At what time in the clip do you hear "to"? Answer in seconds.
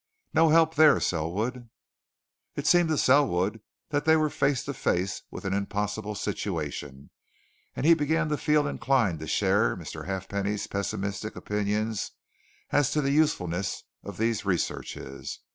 2.89-2.97, 4.65-4.73, 8.29-8.35, 9.19-9.27, 12.93-13.01